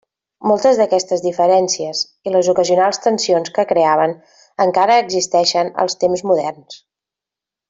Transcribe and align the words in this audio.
Moltes 0.51 0.77
d'aquestes 0.79 1.21
diferències, 1.25 2.01
i 2.29 2.33
les 2.35 2.49
ocasionals 2.53 3.01
tensions 3.03 3.53
que 3.59 3.67
creaven, 3.75 4.17
encara 4.69 4.97
existeixen 5.07 5.71
als 5.85 5.99
temps 6.05 6.27
moderns. 6.33 6.83